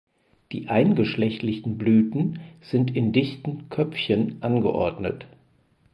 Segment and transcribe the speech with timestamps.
[0.51, 5.27] Die eingeschlechtlichen Blüten sind in dichten „Köpfchen“ angeordnet.